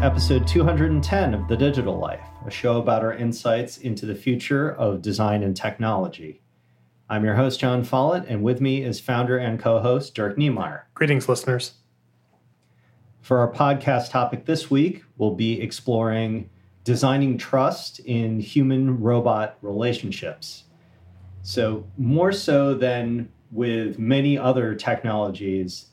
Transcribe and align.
to 0.00 0.06
episode 0.06 0.46
210 0.46 1.34
of 1.34 1.46
The 1.46 1.56
Digital 1.56 1.98
Life, 1.98 2.24
a 2.46 2.50
show 2.50 2.78
about 2.78 3.02
our 3.02 3.12
insights 3.12 3.78
into 3.78 4.06
the 4.06 4.14
future 4.14 4.72
of 4.76 5.02
design 5.02 5.42
and 5.42 5.54
technology. 5.54 6.40
I'm 7.10 7.24
your 7.24 7.34
host, 7.34 7.60
Jon 7.60 7.84
Follett, 7.84 8.24
and 8.26 8.42
with 8.42 8.62
me 8.62 8.82
is 8.82 8.98
founder 8.98 9.36
and 9.36 9.60
co 9.60 9.78
host 9.80 10.14
Dirk 10.14 10.38
Knemeyer. 10.38 10.82
Greetings, 10.94 11.28
listeners. 11.28 11.74
For 13.20 13.38
our 13.40 13.52
podcast 13.52 14.10
topic 14.10 14.46
this 14.46 14.70
week, 14.70 15.02
we'll 15.18 15.34
be 15.34 15.60
exploring 15.60 16.48
designing 16.84 17.36
trust 17.36 17.98
in 18.00 18.40
human 18.40 19.00
robot 19.00 19.58
relationships. 19.60 20.64
So, 21.42 21.84
more 21.98 22.32
so 22.32 22.72
than 22.74 23.28
with 23.50 23.98
many 23.98 24.38
other 24.38 24.74
technologies, 24.74 25.88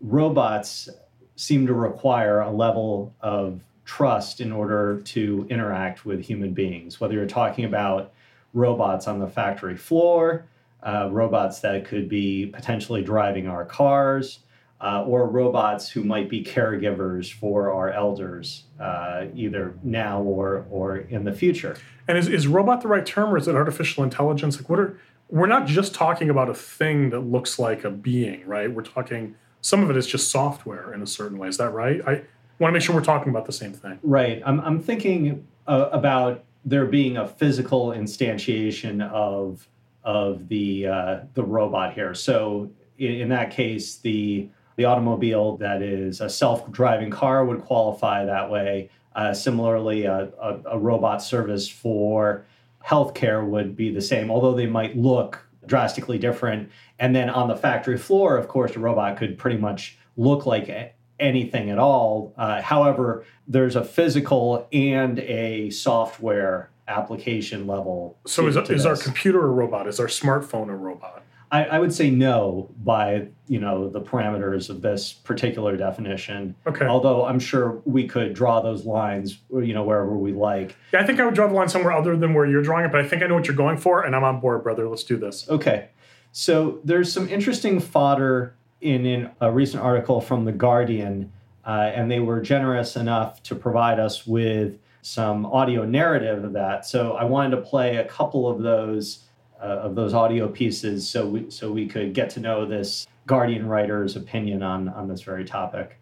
robots 0.00 0.88
seem 1.36 1.66
to 1.66 1.72
require 1.72 2.40
a 2.40 2.50
level 2.50 3.14
of 3.20 3.60
trust 3.84 4.40
in 4.40 4.52
order 4.52 5.00
to 5.02 5.46
interact 5.50 6.04
with 6.04 6.24
human 6.24 6.52
beings, 6.52 7.00
whether 7.00 7.14
you're 7.14 7.26
talking 7.26 7.64
about 7.64 8.12
robots 8.54 9.08
on 9.08 9.18
the 9.18 9.26
factory 9.26 9.76
floor, 9.76 10.46
uh, 10.82 11.08
robots 11.10 11.60
that 11.60 11.84
could 11.84 12.08
be 12.08 12.46
potentially 12.46 13.02
driving 13.02 13.48
our 13.48 13.64
cars, 13.64 14.40
uh, 14.80 15.04
or 15.04 15.28
robots 15.28 15.88
who 15.88 16.02
might 16.02 16.28
be 16.28 16.42
caregivers 16.42 17.32
for 17.32 17.72
our 17.72 17.90
elders, 17.90 18.64
uh, 18.80 19.26
either 19.34 19.74
now 19.82 20.20
or 20.20 20.66
or 20.70 20.96
in 20.96 21.24
the 21.24 21.32
future. 21.32 21.76
And 22.08 22.18
is, 22.18 22.28
is 22.28 22.48
robot 22.48 22.82
the 22.82 22.88
right 22.88 23.06
term, 23.06 23.32
or 23.32 23.36
is 23.36 23.46
it 23.46 23.54
artificial 23.54 24.02
intelligence? 24.02 24.56
Like, 24.56 24.68
what 24.68 24.80
are 24.80 24.98
we're 25.28 25.46
not 25.46 25.66
just 25.66 25.94
talking 25.94 26.28
about 26.28 26.50
a 26.50 26.54
thing 26.54 27.10
that 27.10 27.20
looks 27.20 27.58
like 27.58 27.84
a 27.84 27.90
being, 27.90 28.44
right? 28.46 28.70
We're 28.70 28.82
talking 28.82 29.36
some 29.62 29.82
of 29.82 29.90
it 29.90 29.96
is 29.96 30.06
just 30.06 30.30
software 30.30 30.92
in 30.92 31.00
a 31.02 31.06
certain 31.06 31.38
way. 31.38 31.48
Is 31.48 31.56
that 31.56 31.70
right? 31.70 32.02
I 32.06 32.22
want 32.58 32.70
to 32.70 32.72
make 32.72 32.82
sure 32.82 32.94
we're 32.94 33.02
talking 33.02 33.30
about 33.30 33.46
the 33.46 33.52
same 33.52 33.72
thing. 33.72 33.98
Right. 34.02 34.42
I'm 34.44 34.60
I'm 34.60 34.80
thinking 34.80 35.46
uh, 35.66 35.88
about 35.92 36.44
there 36.64 36.86
being 36.86 37.16
a 37.16 37.26
physical 37.26 37.88
instantiation 37.88 39.08
of 39.10 39.66
of 40.04 40.48
the 40.48 40.86
uh, 40.86 41.20
the 41.34 41.42
robot 41.42 41.94
here. 41.94 42.12
So 42.12 42.70
in, 42.98 43.12
in 43.12 43.28
that 43.30 43.50
case, 43.50 43.96
the 43.96 44.48
the 44.76 44.84
automobile 44.84 45.56
that 45.58 45.82
is 45.82 46.20
a 46.20 46.28
self-driving 46.28 47.10
car 47.10 47.44
would 47.44 47.62
qualify 47.62 48.24
that 48.24 48.50
way. 48.50 48.90
Uh, 49.14 49.34
similarly, 49.34 50.06
a, 50.06 50.30
a, 50.40 50.60
a, 50.70 50.78
robot 50.78 51.22
service 51.22 51.68
for 51.68 52.46
healthcare 52.82 53.46
would 53.46 53.76
be 53.76 53.92
the 53.92 54.00
same, 54.00 54.30
although 54.30 54.54
they 54.54 54.66
might 54.66 54.96
look 54.96 55.46
drastically 55.66 56.18
different. 56.18 56.70
And 56.98 57.14
then 57.14 57.30
on 57.30 57.48
the 57.48 57.56
factory 57.56 57.98
floor, 57.98 58.36
of 58.36 58.48
course, 58.48 58.76
a 58.76 58.78
robot 58.78 59.16
could 59.16 59.38
pretty 59.38 59.58
much 59.58 59.98
look 60.16 60.46
like 60.46 60.94
anything 61.18 61.70
at 61.70 61.78
all. 61.78 62.34
Uh, 62.36 62.60
however, 62.60 63.24
there's 63.46 63.76
a 63.76 63.84
physical 63.84 64.68
and 64.72 65.18
a 65.20 65.70
software 65.70 66.70
application 66.88 67.66
level. 67.66 68.18
So 68.26 68.46
is, 68.46 68.56
is 68.56 68.86
our 68.86 68.96
computer 68.96 69.44
a 69.44 69.50
robot? 69.50 69.86
Is 69.86 70.00
our 70.00 70.06
smartphone 70.06 70.68
a 70.68 70.76
robot? 70.76 71.22
I, 71.52 71.64
I, 71.64 71.78
would 71.78 71.92
say 71.92 72.10
no 72.10 72.70
by 72.82 73.28
you 73.46 73.60
know 73.60 73.88
the 73.88 74.00
parameters 74.00 74.70
of 74.70 74.80
this 74.80 75.12
particular 75.12 75.76
definition. 75.76 76.56
Okay. 76.66 76.86
Although 76.86 77.26
I'm 77.26 77.38
sure 77.38 77.82
we 77.84 78.08
could 78.08 78.32
draw 78.32 78.60
those 78.62 78.86
lines, 78.86 79.38
you 79.50 79.74
know, 79.74 79.84
wherever 79.84 80.16
we 80.16 80.32
like. 80.32 80.74
Yeah, 80.92 81.00
I 81.00 81.06
think 81.06 81.20
I 81.20 81.26
would 81.26 81.34
draw 81.34 81.46
the 81.46 81.54
line 81.54 81.68
somewhere 81.68 81.92
other 81.92 82.16
than 82.16 82.32
where 82.32 82.46
you're 82.46 82.62
drawing 82.62 82.86
it, 82.86 82.90
but 82.90 83.02
I 83.02 83.08
think 83.08 83.22
I 83.22 83.26
know 83.26 83.34
what 83.34 83.46
you're 83.46 83.56
going 83.56 83.76
for, 83.76 84.02
and 84.02 84.16
I'm 84.16 84.24
on 84.24 84.40
board, 84.40 84.64
brother. 84.64 84.88
Let's 84.88 85.04
do 85.04 85.18
this. 85.18 85.48
Okay. 85.48 85.90
So 86.32 86.80
there's 86.82 87.12
some 87.12 87.28
interesting 87.28 87.78
fodder 87.78 88.54
in, 88.80 89.04
in 89.04 89.30
a 89.42 89.52
recent 89.52 89.82
article 89.82 90.22
from 90.22 90.46
the 90.46 90.52
Guardian, 90.52 91.30
uh, 91.66 91.92
and 91.94 92.10
they 92.10 92.20
were 92.20 92.40
generous 92.40 92.96
enough 92.96 93.42
to 93.44 93.54
provide 93.54 94.00
us 94.00 94.26
with 94.26 94.78
some 95.02 95.44
audio 95.44 95.84
narrative 95.84 96.44
of 96.44 96.54
that. 96.54 96.86
So 96.86 97.12
I 97.12 97.24
wanted 97.24 97.56
to 97.56 97.62
play 97.62 97.96
a 97.96 98.04
couple 98.04 98.48
of 98.48 98.62
those 98.62 99.24
uh, 99.62 99.66
of 99.66 99.94
those 99.94 100.12
audio 100.12 100.48
pieces 100.48 101.08
so 101.08 101.26
we 101.26 101.50
so 101.50 101.70
we 101.70 101.86
could 101.86 102.12
get 102.12 102.30
to 102.30 102.40
know 102.40 102.66
this 102.66 103.06
Guardian 103.26 103.66
writer's 103.66 104.16
opinion 104.16 104.62
on 104.62 104.88
on 104.88 105.08
this 105.08 105.22
very 105.22 105.44
topic. 105.44 105.98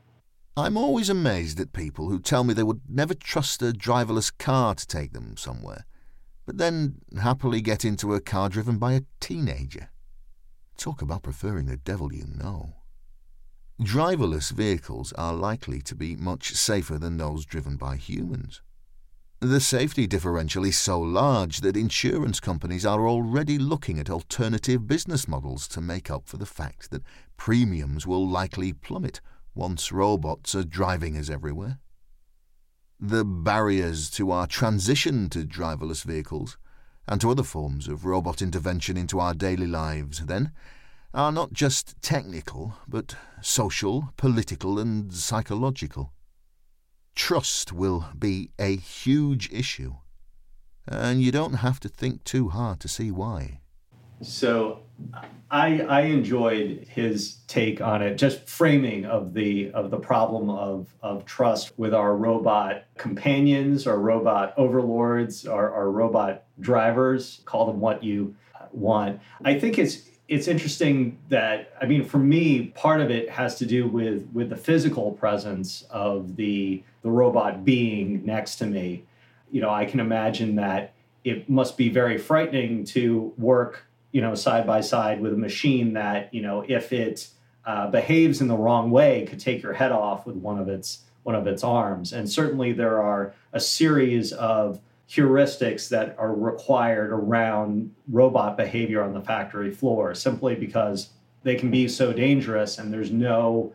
I'm 0.57 0.77
always 0.77 1.09
amazed 1.09 1.61
at 1.61 1.73
people 1.73 2.09
who 2.09 2.19
tell 2.19 2.45
me 2.45 2.55
they 2.55 2.63
would 2.63 2.83
never 2.89 3.15
trust 3.15 3.63
a 3.63 3.73
driverless 3.73 4.37
car 4.37 4.75
to 4.75 4.87
take 4.87 5.13
them 5.13 5.37
somewhere, 5.37 5.87
but 6.45 6.59
then 6.59 6.97
happily 7.23 7.61
get 7.61 7.85
into 7.85 8.15
a 8.15 8.21
car 8.21 8.49
driven 8.49 8.79
by 8.79 8.95
a 8.95 9.03
teenager. 9.21 9.91
Talk 10.77 11.03
about 11.03 11.23
preferring 11.23 11.67
the 11.67 11.77
devil 11.77 12.13
you 12.13 12.25
know. 12.27 12.75
Driverless 13.81 14.51
vehicles 14.51 15.13
are 15.15 15.33
likely 15.33 15.81
to 15.83 15.95
be 15.95 16.17
much 16.17 16.53
safer 16.53 16.99
than 16.99 17.17
those 17.17 17.47
driven 17.47 17.77
by 17.77 17.97
humans. 17.97 18.61
The 19.43 19.59
safety 19.59 20.07
differential 20.07 20.67
is 20.67 20.77
so 20.77 21.01
large 21.01 21.63
that 21.63 21.75
insurance 21.75 22.41
companies 22.41 22.85
are 22.85 23.09
already 23.09 23.59
looking 23.59 23.99
at 23.99 24.11
alternative 24.11 24.87
business 24.87 25.27
models 25.27 25.67
to 25.69 25.81
make 25.81 26.11
up 26.11 26.29
for 26.29 26.37
the 26.37 26.45
fact 26.45 26.91
that 26.91 27.05
premiums 27.39 28.07
will 28.07 28.29
likely 28.29 28.75
plummet 28.75 29.23
once 29.55 29.91
robots 29.91 30.55
are 30.55 30.63
driving 30.63 31.17
us 31.17 31.31
everywhere. 31.31 31.79
The 33.01 33.25
barriers 33.25 34.11
to 34.11 34.31
our 34.31 34.47
transition 34.47 35.31
to 35.31 35.47
driverless 35.47 36.05
vehicles 36.05 36.59
and 37.09 37.19
to 37.23 37.31
other 37.31 37.43
forms 37.43 37.89
of 37.89 38.05
robot 38.05 38.43
intervention 38.43 38.99
into 38.99 39.21
our 39.21 39.33
daily 39.33 39.67
lives, 39.67 40.27
then, 40.27 40.53
are 41.15 41.33
not 41.33 41.55
just 41.55 41.95
technical, 42.03 42.75
but 42.87 43.17
social, 43.41 44.13
political, 44.19 44.79
and 44.79 45.15
psychological. 45.15 46.13
Trust 47.15 47.73
will 47.73 48.07
be 48.19 48.51
a 48.59 48.77
huge 48.77 49.53
issue, 49.53 49.95
and 50.87 51.23
you 51.23 51.31
don't 51.33 51.55
have 51.55 51.81
to 51.81 51.89
think 51.89 52.25
too 52.25 52.49
hard 52.49 52.81
to 52.81 52.89
see 52.89 53.11
why. 53.11 53.61
So, 54.23 54.83
I 55.51 55.81
I 55.81 56.01
enjoyed 56.03 56.87
his 56.89 57.39
take 57.47 57.81
on 57.81 58.03
it, 58.03 58.17
just 58.17 58.49
framing 58.49 59.05
of 59.07 59.35
the 59.35 59.71
of 59.73 59.91
the 59.91 59.99
problem 59.99 60.51
of 60.51 60.95
of 61.03 61.25
trust 61.25 61.73
with 61.79 61.95
our 61.95 62.15
robot 62.17 62.85
companions, 62.97 63.87
our 63.87 63.99
robot 63.99 64.55
overlords, 64.57 65.47
our, 65.47 65.73
our 65.73 65.91
robot 65.91 66.45
drivers. 66.61 67.41
Call 67.45 67.67
them 67.67 67.81
what 67.81 68.05
you 68.05 68.37
want. 68.73 69.21
I 69.45 69.59
think 69.59 69.79
it's 69.79 70.09
it's 70.31 70.47
interesting 70.47 71.19
that 71.29 71.75
I 71.83 71.87
mean, 71.87 72.05
for 72.05 72.19
me, 72.19 72.69
part 72.69 73.01
of 73.01 73.11
it 73.11 73.29
has 73.29 73.57
to 73.57 73.67
do 73.67 73.89
with 73.89 74.29
with 74.33 74.49
the 74.49 74.57
physical 74.57 75.11
presence 75.13 75.85
of 75.91 76.37
the 76.37 76.85
the 77.03 77.11
robot 77.11 77.65
being 77.65 78.25
next 78.25 78.57
to 78.57 78.67
me. 78.67 79.05
You 79.51 79.61
know, 79.61 79.71
I 79.71 79.85
can 79.85 79.99
imagine 79.99 80.55
that 80.55 80.95
it 81.25 81.51
must 81.51 81.77
be 81.77 81.89
very 81.89 82.17
frightening 82.17 82.85
to 82.85 83.35
work, 83.37 83.85
you 84.13 84.21
know, 84.21 84.37
side 84.37 84.69
by 84.69 84.83
side 84.83 85.21
with 85.21 85.35
a 85.35 85.37
machine 85.37 85.95
that 85.95 86.33
you 86.33 86.43
know, 86.43 86.65
if 86.67 86.93
it 86.93 87.29
uh, 87.67 87.91
behaves 87.91 88.41
in 88.41 88.47
the 88.47 88.57
wrong 88.57 88.93
way, 88.93 89.27
could 89.27 89.41
take 89.41 89.65
your 89.65 89.73
head 89.73 89.91
off 89.91 90.27
with 90.27 90.37
one 90.37 90.61
of 90.61 90.69
its 90.69 91.01
one 91.25 91.35
of 91.35 91.49
its 91.49 91.65
arms. 91.65 92.13
And 92.13 92.31
certainly, 92.31 92.73
there 92.73 93.03
are 93.03 93.35
a 93.53 93.59
series 93.59 94.33
of 94.33 94.79
heuristics 95.11 95.89
that 95.89 96.15
are 96.19 96.33
required 96.33 97.11
around 97.11 97.93
robot 98.09 98.57
behavior 98.57 99.03
on 99.03 99.13
the 99.13 99.21
factory 99.21 99.73
floor 99.73 100.15
simply 100.15 100.55
because 100.55 101.11
they 101.43 101.57
can 101.57 101.71
be 101.71 101.89
so 101.89 102.13
dangerous 102.13 102.79
and 102.79 102.93
there's 102.93 103.11
no 103.11 103.73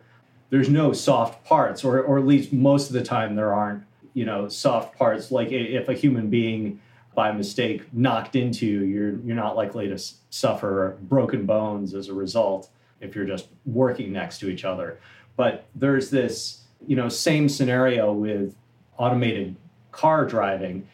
there's 0.48 0.70
no 0.70 0.92
soft 0.92 1.44
parts 1.44 1.84
or 1.84 2.00
or 2.00 2.18
at 2.18 2.26
least 2.26 2.52
most 2.52 2.86
of 2.86 2.94
the 2.94 3.02
time 3.02 3.34
there 3.34 3.52
aren't 3.52 3.84
you 4.14 4.24
know 4.24 4.48
soft 4.48 4.96
parts. 4.96 5.30
Like 5.30 5.52
if 5.52 5.88
a 5.90 5.94
human 5.94 6.30
being 6.30 6.80
by 7.14 7.32
mistake 7.32 7.82
knocked 7.92 8.34
into 8.34 8.64
you 8.64 8.80
you're 8.80 9.18
you're 9.20 9.36
not 9.36 9.56
likely 9.56 9.88
to 9.88 9.98
suffer 10.30 10.96
broken 11.02 11.44
bones 11.44 11.92
as 11.92 12.08
a 12.08 12.14
result 12.14 12.70
if 13.00 13.14
you're 13.14 13.26
just 13.26 13.48
working 13.66 14.10
next 14.10 14.38
to 14.38 14.48
each 14.48 14.64
other. 14.64 14.98
But 15.36 15.66
there's 15.74 16.08
this 16.08 16.62
you 16.86 16.96
know 16.96 17.10
same 17.10 17.50
scenario 17.50 18.10
with 18.12 18.54
automated 18.96 19.56
car 19.92 20.24
driving 20.24 20.86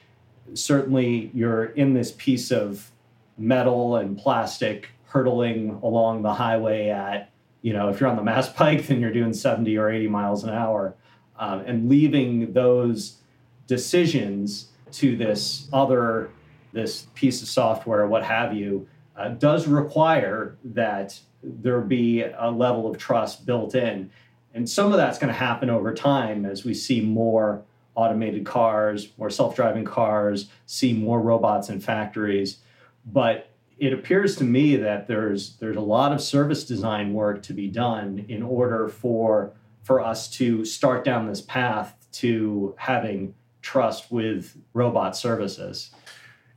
certainly 0.55 1.31
you're 1.35 1.67
in 1.67 1.95
this 1.95 2.13
piece 2.13 2.51
of 2.51 2.91
metal 3.39 3.97
and 3.97 4.19
plastic 4.19 4.91
hurtling 5.07 5.79
along 5.83 6.23
the 6.23 6.33
highway 6.33 6.89
at 6.89 7.31
you 7.63 7.73
know 7.73 7.89
if 7.89 8.01
you're 8.01 8.09
on 8.09 8.17
the 8.17 8.23
mass 8.23 8.49
pike 8.49 8.87
then 8.87 9.01
you're 9.01 9.13
doing 9.13 9.33
70 9.33 9.77
or 9.77 9.91
80 9.91 10.09
miles 10.09 10.45
an 10.45 10.51
hour 10.51 10.95
um, 11.39 11.61
and 11.61 11.89
leaving 11.89 12.53
those 12.53 13.19
decisions 13.67 14.69
to 14.91 15.17
this 15.17 15.69
other 15.73 16.31
this 16.73 17.07
piece 17.15 17.43
of 17.43 17.49
software 17.49 18.07
what 18.07 18.23
have 18.23 18.55
you 18.55 18.87
uh, 19.17 19.29
does 19.29 19.67
require 19.67 20.57
that 20.65 21.19
there 21.43 21.81
be 21.81 22.23
a 22.23 22.51
level 22.51 22.89
of 22.89 22.99
trust 22.99 23.45
built 23.47 23.75
in. 23.75 24.11
And 24.55 24.69
some 24.69 24.93
of 24.93 24.99
that's 24.99 25.19
going 25.19 25.33
to 25.33 25.39
happen 25.39 25.71
over 25.71 25.93
time 25.95 26.45
as 26.45 26.65
we 26.65 26.75
see 26.75 27.01
more 27.01 27.63
automated 27.95 28.45
cars, 28.45 29.09
more 29.19 29.31
self-driving 29.31 29.85
cars, 29.85 30.49
see 30.67 30.93
more 30.93 31.21
robots 31.21 31.69
in 31.69 31.81
factories. 31.81 32.59
But 33.05 33.51
it 33.79 33.93
appears 33.93 34.37
to 34.37 34.45
me 34.45 34.77
that 34.77 35.09
there's 35.09 35.57
there's 35.57 35.77
a 35.77 35.81
lot 35.81 36.13
of 36.13 36.21
service 36.21 36.65
design 36.65 37.13
work 37.13 37.43
to 37.43 37.53
be 37.53 37.69
done 37.69 38.25
in 38.29 38.43
order 38.43 38.89
for 38.89 39.53
for 39.83 40.01
us 40.01 40.29
to 40.29 40.65
start 40.65 41.05
down 41.05 41.27
this 41.27 41.41
path 41.41 41.95
to 42.13 42.75
having 42.79 43.35
trust 43.61 44.13
with 44.13 44.57
robot 44.73 45.17
services. 45.17 45.91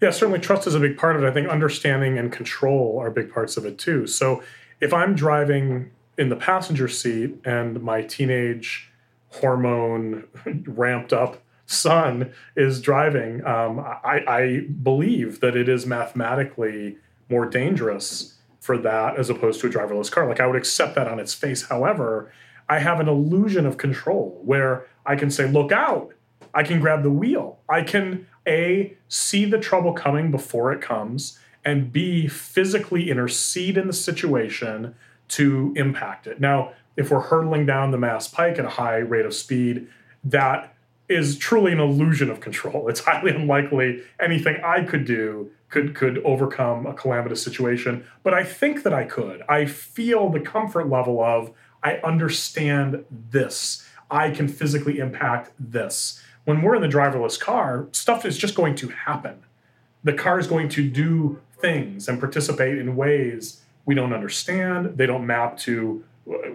Yeah, 0.01 0.11
certainly 0.11 0.39
trust 0.39 0.67
is 0.67 0.75
a 0.75 0.79
big 0.79 0.97
part 0.97 1.15
of 1.15 1.23
it. 1.23 1.27
I 1.27 1.31
think 1.31 1.47
understanding 1.47 2.17
and 2.17 2.31
control 2.31 2.99
are 2.99 3.09
big 3.09 3.31
parts 3.33 3.57
of 3.57 3.65
it 3.65 3.77
too. 3.77 4.05
So 4.05 4.43
if 4.81 4.93
I'm 4.93 5.15
driving 5.15 5.91
in 6.17 6.29
the 6.29 6.35
passenger 6.35 6.87
seat 6.87 7.39
and 7.43 7.81
my 7.81 8.01
teenage 8.01 8.91
hormone 9.41 10.25
ramped 10.67 11.13
up 11.13 11.41
son 11.65 12.31
is 12.55 12.81
driving, 12.81 13.45
um, 13.45 13.79
I, 13.79 14.23
I 14.27 14.59
believe 14.83 15.39
that 15.39 15.55
it 15.55 15.67
is 15.67 15.85
mathematically 15.85 16.97
more 17.29 17.47
dangerous 17.47 18.35
for 18.59 18.77
that 18.79 19.17
as 19.17 19.29
opposed 19.29 19.61
to 19.61 19.67
a 19.67 19.69
driverless 19.69 20.11
car. 20.11 20.27
Like 20.27 20.39
I 20.39 20.47
would 20.47 20.55
accept 20.55 20.95
that 20.95 21.07
on 21.07 21.19
its 21.19 21.33
face. 21.33 21.67
However, 21.67 22.31
I 22.69 22.79
have 22.79 22.99
an 22.99 23.07
illusion 23.07 23.65
of 23.65 23.77
control 23.77 24.41
where 24.43 24.87
I 25.05 25.15
can 25.15 25.29
say, 25.29 25.47
look 25.47 25.71
out. 25.71 26.13
I 26.53 26.63
can 26.63 26.79
grab 26.79 27.03
the 27.03 27.11
wheel. 27.11 27.59
I 27.69 27.81
can 27.81 28.27
A, 28.47 28.97
see 29.07 29.45
the 29.45 29.59
trouble 29.59 29.93
coming 29.93 30.31
before 30.31 30.71
it 30.71 30.81
comes, 30.81 31.37
and 31.63 31.91
B, 31.91 32.27
physically 32.27 33.09
intercede 33.09 33.77
in 33.77 33.87
the 33.87 33.93
situation 33.93 34.95
to 35.27 35.73
impact 35.75 36.27
it. 36.27 36.39
Now, 36.39 36.73
if 36.97 37.11
we're 37.11 37.21
hurtling 37.21 37.65
down 37.65 37.91
the 37.91 37.97
Mass 37.97 38.27
Pike 38.27 38.57
at 38.57 38.65
a 38.65 38.69
high 38.69 38.97
rate 38.97 39.25
of 39.25 39.33
speed, 39.33 39.87
that 40.23 40.73
is 41.07 41.37
truly 41.37 41.71
an 41.71 41.79
illusion 41.79 42.29
of 42.29 42.39
control. 42.39 42.87
It's 42.89 43.01
highly 43.01 43.31
unlikely 43.31 44.01
anything 44.19 44.57
I 44.63 44.83
could 44.83 45.05
do 45.05 45.51
could 45.69 45.95
could 45.95 46.19
overcome 46.19 46.85
a 46.85 46.93
calamitous 46.93 47.43
situation, 47.43 48.05
but 48.23 48.33
I 48.33 48.43
think 48.43 48.83
that 48.83 48.93
I 48.93 49.03
could. 49.03 49.41
I 49.49 49.65
feel 49.65 50.29
the 50.29 50.39
comfort 50.39 50.89
level 50.89 51.21
of 51.21 51.51
I 51.83 51.97
understand 51.97 53.03
this. 53.09 53.87
I 54.09 54.29
can 54.29 54.47
physically 54.47 54.99
impact 54.99 55.51
this. 55.59 56.21
When 56.45 56.61
we're 56.61 56.75
in 56.75 56.81
the 56.81 56.87
driverless 56.87 57.39
car, 57.39 57.87
stuff 57.91 58.25
is 58.25 58.37
just 58.37 58.55
going 58.55 58.75
to 58.75 58.89
happen. 58.89 59.43
The 60.03 60.13
car 60.13 60.39
is 60.39 60.47
going 60.47 60.69
to 60.69 60.87
do 60.87 61.41
things 61.59 62.07
and 62.07 62.19
participate 62.19 62.77
in 62.77 62.95
ways 62.95 63.61
we 63.85 63.95
don't 63.95 64.13
understand. 64.13 64.97
They 64.97 65.05
don't 65.05 65.25
map 65.25 65.57
to 65.59 66.03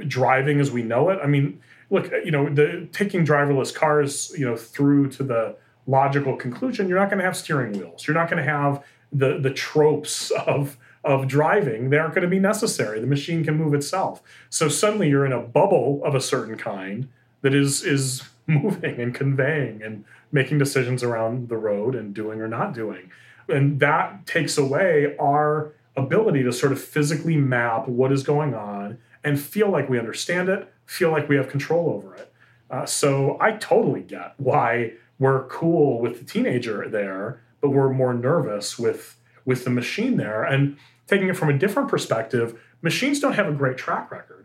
driving 0.06 0.60
as 0.60 0.70
we 0.70 0.82
know 0.82 1.10
it. 1.10 1.18
I 1.22 1.26
mean, 1.26 1.60
look, 1.90 2.12
uh, 2.12 2.18
you 2.18 2.30
know, 2.30 2.48
the 2.48 2.88
taking 2.92 3.24
driverless 3.24 3.74
cars, 3.74 4.32
you 4.36 4.46
know, 4.46 4.56
through 4.56 5.10
to 5.10 5.22
the 5.22 5.56
logical 5.86 6.36
conclusion, 6.36 6.88
you're 6.88 6.98
not 6.98 7.08
going 7.08 7.18
to 7.18 7.24
have 7.24 7.36
steering 7.36 7.72
wheels. 7.72 8.06
You're 8.06 8.16
not 8.16 8.30
going 8.30 8.42
to 8.42 8.50
have 8.50 8.84
the 9.12 9.38
the 9.38 9.50
tropes 9.50 10.30
of 10.46 10.76
of 11.02 11.26
driving. 11.26 11.90
They 11.90 11.98
aren't 11.98 12.14
going 12.14 12.22
to 12.22 12.28
be 12.28 12.38
necessary. 12.38 13.00
The 13.00 13.06
machine 13.06 13.44
can 13.44 13.56
move 13.56 13.74
itself. 13.74 14.22
So 14.50 14.68
suddenly 14.68 15.08
you're 15.08 15.24
in 15.26 15.32
a 15.32 15.40
bubble 15.40 16.02
of 16.04 16.14
a 16.14 16.20
certain 16.20 16.56
kind 16.56 17.08
that 17.42 17.54
is 17.54 17.82
is 17.84 18.22
moving 18.46 19.00
and 19.00 19.14
conveying 19.14 19.82
and 19.82 20.04
making 20.32 20.58
decisions 20.58 21.02
around 21.02 21.48
the 21.48 21.56
road 21.56 21.94
and 21.94 22.14
doing 22.14 22.40
or 22.40 22.48
not 22.48 22.74
doing. 22.74 23.10
And 23.48 23.80
that 23.80 24.26
takes 24.26 24.56
away 24.58 25.16
our 25.18 25.72
ability 25.96 26.42
to 26.44 26.52
sort 26.52 26.72
of 26.72 26.80
physically 26.80 27.36
map 27.36 27.88
what 27.88 28.12
is 28.12 28.22
going 28.22 28.54
on 28.54 28.98
and 29.24 29.40
feel 29.40 29.70
like 29.70 29.88
we 29.88 29.98
understand 29.98 30.48
it, 30.48 30.72
feel 30.86 31.10
like 31.10 31.28
we 31.28 31.36
have 31.36 31.48
control 31.48 31.90
over 31.90 32.14
it. 32.14 32.32
Uh, 32.70 32.86
so 32.86 33.36
I 33.40 33.52
totally 33.52 34.02
get 34.02 34.34
why 34.38 34.92
we're 35.18 35.44
cool 35.48 36.00
with 36.00 36.18
the 36.18 36.24
teenager 36.24 36.88
there, 36.88 37.42
but 37.60 37.70
we're 37.70 37.92
more 37.92 38.14
nervous 38.14 38.78
with 38.78 39.16
with 39.44 39.64
the 39.64 39.70
machine 39.70 40.16
there. 40.16 40.44
And 40.44 40.76
taking 41.06 41.28
it 41.28 41.36
from 41.36 41.48
a 41.48 41.58
different 41.58 41.88
perspective, 41.88 42.60
machines 42.82 43.20
don't 43.20 43.32
have 43.32 43.48
a 43.48 43.52
great 43.52 43.76
track 43.76 44.10
record. 44.10 44.40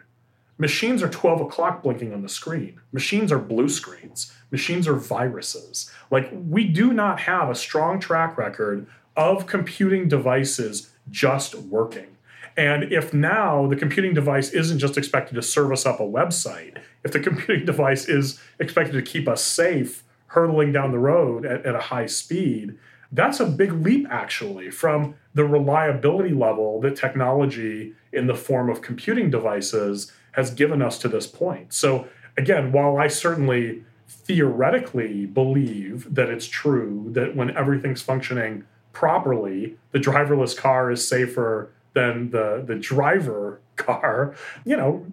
Machines 0.58 1.04
are 1.04 1.10
12 1.10 1.42
o'clock 1.42 1.84
blinking 1.84 2.14
on 2.14 2.22
the 2.22 2.30
screen. 2.30 2.80
Machines 2.94 3.32
are 3.32 3.40
blue 3.40 3.68
screens. 3.68 4.32
Machines 4.52 4.88
are 4.88 4.96
viruses. 4.96 5.92
Like, 6.10 6.30
we 6.32 6.64
do 6.64 6.94
not 6.94 7.20
have 7.22 7.50
a 7.50 7.56
strong 7.56 8.00
track 8.00 8.38
record 8.38 8.88
of 9.18 9.48
computing 9.48 10.08
devices 10.08 10.92
just 11.12 11.56
working. 11.56 12.15
And 12.58 12.92
if 12.92 13.14
now 13.14 13.68
the 13.68 13.76
computing 13.76 14.14
device 14.14 14.52
isn't 14.52 14.80
just 14.80 14.98
expected 14.98 15.36
to 15.36 15.42
serve 15.42 15.72
us 15.72 15.86
up 15.86 16.00
a 16.00 16.04
website, 16.04 16.78
if 17.04 17.12
the 17.12 17.20
computing 17.22 17.66
device 17.66 18.08
is 18.08 18.40
expected 18.60 18.94
to 18.94 19.02
keep 19.02 19.28
us 19.28 19.44
safe 19.44 20.04
hurtling 20.28 20.72
down 20.72 20.92
the 20.92 21.00
road 21.00 21.46
at, 21.46 21.66
at 21.66 21.76
a 21.76 21.80
high 21.80 22.06
speed, 22.06 22.78
that's 23.12 23.40
a 23.40 23.46
big 23.46 23.72
leap 23.72 24.08
actually 24.10 24.70
from 24.70 25.16
the 25.34 25.46
reliability 25.46 26.34
level 26.34 26.82
that 26.82 26.96
technology 26.96 27.94
in 28.12 28.28
the 28.28 28.36
form 28.36 28.70
of 28.70 28.82
computing 28.82 29.30
devices 29.30 30.12
has 30.34 30.52
given 30.52 30.82
us 30.82 30.98
to 31.00 31.08
this 31.08 31.28
point. 31.28 31.74
So, 31.74 32.08
again, 32.38 32.72
while 32.72 32.98
I 32.98 33.08
certainly 33.08 33.84
theoretically 34.08 35.26
believe 35.26 36.14
that 36.14 36.30
it's 36.30 36.48
true 36.48 37.10
that 37.12 37.36
when 37.36 37.56
everything's 37.56 38.02
functioning 38.02 38.66
properly, 38.92 39.78
the 39.92 40.00
driverless 40.00 40.58
car 40.58 40.92
is 40.92 41.08
safer 41.08 41.72
than 41.96 42.30
the 42.30 42.64
the 42.66 42.76
driver 42.76 43.60
car. 43.78 44.36
You 44.64 44.78
know, 44.78 45.06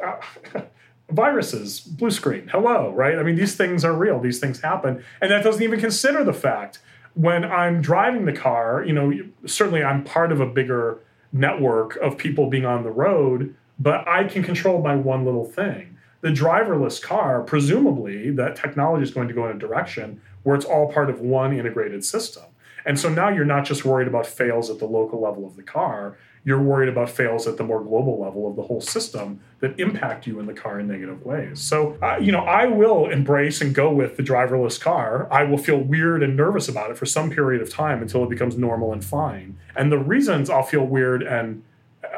viruses, 1.10 1.80
blue 1.80 2.10
screen, 2.10 2.48
hello, 2.48 2.90
right? 2.92 3.18
I 3.18 3.22
mean, 3.22 3.36
these 3.36 3.54
things 3.54 3.84
are 3.84 3.92
real. 3.92 4.18
These 4.20 4.38
things 4.38 4.62
happen, 4.62 5.04
and 5.20 5.30
that 5.30 5.44
doesn't 5.44 5.62
even 5.62 5.78
consider 5.78 6.24
the 6.24 6.32
fact 6.32 6.78
when 7.12 7.44
I'm 7.44 7.82
driving 7.82 8.24
the 8.24 8.32
car. 8.32 8.82
You 8.86 8.94
know, 8.94 9.12
certainly 9.44 9.84
I'm 9.84 10.02
part 10.02 10.32
of 10.32 10.40
a 10.40 10.46
bigger 10.46 11.00
network 11.32 11.96
of 11.96 12.16
people 12.16 12.48
being 12.48 12.64
on 12.64 12.84
the 12.84 12.90
road, 12.90 13.54
but 13.78 14.06
I 14.08 14.24
can 14.24 14.42
control 14.42 14.80
my 14.80 14.96
one 14.96 15.24
little 15.26 15.44
thing. 15.44 15.98
The 16.20 16.30
driverless 16.30 17.02
car, 17.02 17.42
presumably, 17.42 18.30
that 18.30 18.56
technology 18.56 19.02
is 19.02 19.10
going 19.10 19.28
to 19.28 19.34
go 19.34 19.46
in 19.50 19.56
a 19.56 19.58
direction 19.58 20.22
where 20.42 20.56
it's 20.56 20.64
all 20.64 20.90
part 20.90 21.10
of 21.10 21.20
one 21.20 21.52
integrated 21.52 22.04
system. 22.04 22.44
And 22.84 22.98
so 22.98 23.08
now 23.08 23.28
you're 23.28 23.44
not 23.44 23.64
just 23.64 23.84
worried 23.84 24.08
about 24.08 24.26
fails 24.26 24.70
at 24.70 24.78
the 24.78 24.86
local 24.86 25.20
level 25.20 25.46
of 25.46 25.56
the 25.56 25.62
car, 25.62 26.16
you're 26.44 26.60
worried 26.60 26.90
about 26.90 27.08
fails 27.08 27.46
at 27.46 27.56
the 27.56 27.64
more 27.64 27.82
global 27.82 28.20
level 28.20 28.46
of 28.46 28.54
the 28.54 28.62
whole 28.62 28.80
system 28.80 29.40
that 29.60 29.78
impact 29.80 30.26
you 30.26 30.38
in 30.38 30.46
the 30.46 30.52
car 30.52 30.78
in 30.78 30.86
negative 30.86 31.24
ways. 31.24 31.58
So, 31.58 31.96
uh, 32.02 32.18
you 32.20 32.32
know, 32.32 32.40
I 32.40 32.66
will 32.66 33.08
embrace 33.08 33.62
and 33.62 33.74
go 33.74 33.90
with 33.90 34.18
the 34.18 34.22
driverless 34.22 34.78
car. 34.78 35.26
I 35.30 35.44
will 35.44 35.56
feel 35.56 35.78
weird 35.78 36.22
and 36.22 36.36
nervous 36.36 36.68
about 36.68 36.90
it 36.90 36.98
for 36.98 37.06
some 37.06 37.30
period 37.30 37.62
of 37.62 37.70
time 37.70 38.02
until 38.02 38.22
it 38.24 38.28
becomes 38.28 38.58
normal 38.58 38.92
and 38.92 39.02
fine. 39.02 39.58
And 39.74 39.90
the 39.90 39.98
reasons 39.98 40.50
I'll 40.50 40.62
feel 40.62 40.84
weird 40.84 41.22
and 41.22 41.62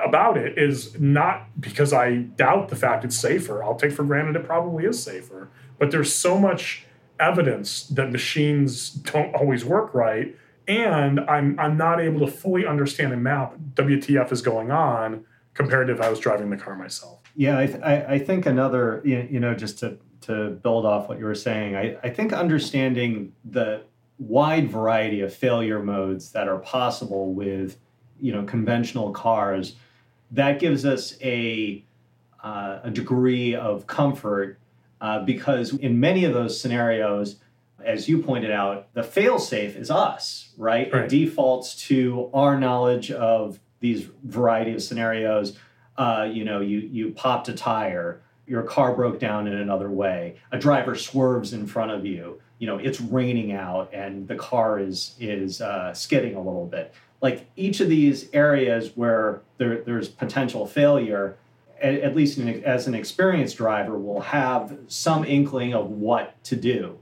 about 0.05 0.37
it 0.37 0.59
is 0.59 0.99
not 0.99 1.49
because 1.61 1.93
I 1.93 2.17
doubt 2.17 2.69
the 2.69 2.77
fact 2.77 3.05
it's 3.05 3.17
safer. 3.17 3.63
I'll 3.63 3.77
take 3.77 3.93
for 3.93 4.03
granted 4.03 4.35
it 4.35 4.45
probably 4.45 4.85
is 4.85 5.01
safer. 5.01 5.49
But 5.79 5.93
there's 5.93 6.13
so 6.13 6.37
much 6.37 6.85
evidence 7.21 7.85
that 7.89 8.11
machines 8.11 8.91
don't 8.91 9.35
always 9.35 9.65
work 9.65 9.95
right 9.95 10.37
and 10.69 11.21
I'm 11.21 11.59
I'm 11.59 11.77
not 11.77 12.01
able 12.01 12.21
to 12.21 12.31
fully 12.31 12.67
understand 12.67 13.13
and 13.13 13.23
map 13.23 13.55
WTF 13.75 14.33
is 14.33 14.43
going 14.43 14.71
on 14.71 15.25
compared 15.55 15.87
to 15.89 15.95
if 15.95 16.01
I 16.01 16.09
was 16.09 16.21
driving 16.21 16.51
the 16.51 16.57
car 16.57 16.77
myself. 16.77 17.21
Yeah, 17.35 17.59
I, 17.59 17.67
th- 17.67 17.83
I, 17.83 18.19
think 18.19 18.47
another 18.47 19.03
you 19.05 19.41
know 19.41 19.55
just 19.55 19.79
to 19.81 19.99
to 20.23 20.51
build 20.51 20.87
off 20.87 21.09
what 21.09 21.19
you 21.19 21.25
were 21.25 21.35
saying, 21.35 21.77
I, 21.77 21.97
I 22.03 22.11
think 22.11 22.33
understanding 22.33 23.33
the 23.45 23.83
wide 24.19 24.71
variety 24.71 25.21
of 25.21 25.33
failure 25.33 25.83
modes 25.83 26.33
that 26.33 26.49
are 26.49 26.59
possible 26.59 27.33
with 27.33 27.79
you 28.21 28.33
know 28.33 28.43
conventional 28.45 29.13
cars 29.13 29.75
that 30.31 30.59
gives 30.59 30.85
us 30.85 31.17
a 31.23 31.85
uh, 32.43 32.81
a 32.85 32.91
degree 32.91 33.55
of 33.55 33.87
comfort 33.87 34.59
uh, 35.01 35.23
because 35.25 35.75
in 35.75 36.01
many 36.01 36.25
of 36.25 36.33
those 36.33 36.59
scenarios 36.61 37.37
as 37.85 38.09
you 38.09 38.23
pointed 38.23 38.51
out, 38.51 38.93
the 38.95 39.03
failsafe 39.03 39.77
is 39.77 39.91
us, 39.91 40.51
right? 40.57 40.93
right? 40.93 41.05
It 41.05 41.09
defaults 41.09 41.75
to 41.87 42.31
our 42.33 42.59
knowledge 42.59 43.11
of 43.11 43.61
these 43.81 44.09
variety 44.25 44.73
of 44.73 44.83
scenarios. 44.83 45.57
Uh, 45.97 46.29
you 46.31 46.45
know, 46.45 46.61
you 46.61 46.79
you 46.79 47.11
popped 47.13 47.49
a 47.49 47.53
tire, 47.53 48.23
your 48.47 48.63
car 48.63 48.95
broke 48.95 49.19
down 49.19 49.47
in 49.47 49.55
another 49.55 49.91
way, 49.91 50.37
a 50.53 50.59
driver 50.59 50.95
swerves 50.95 51.53
in 51.53 51.67
front 51.67 51.91
of 51.91 52.05
you. 52.05 52.41
You 52.59 52.67
know, 52.67 52.79
it's 52.79 53.01
raining 53.01 53.53
out 53.53 53.93
and 53.93 54.27
the 54.29 54.37
car 54.37 54.79
is 54.79 55.15
is 55.21 55.61
uh, 55.61 55.93
skidding 55.93 56.35
a 56.35 56.41
little 56.41 56.67
bit. 56.67 56.93
Like 57.21 57.47
each 57.57 57.81
of 57.81 57.89
these 57.89 58.29
areas 58.33 58.93
where 58.95 59.43
there, 59.57 59.83
there's 59.83 60.09
potential 60.09 60.67
failure, 60.67 61.37
at, 61.81 61.95
at 61.95 62.15
least 62.15 62.39
in, 62.39 62.63
as 62.63 62.87
an 62.87 62.95
experienced 62.95 63.57
driver, 63.57 63.99
will 63.99 64.21
have 64.21 64.77
some 64.87 65.25
inkling 65.25 65.75
of 65.75 65.91
what 65.91 66.43
to 66.45 66.57
do 66.57 66.99